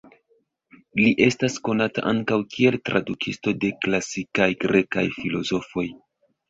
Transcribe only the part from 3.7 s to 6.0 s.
klasikaj grekaj filozofoj.